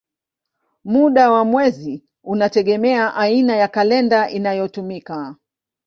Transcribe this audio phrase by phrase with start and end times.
[0.83, 5.35] Muda wa mwezi unategemea aina ya kalenda inayotumika.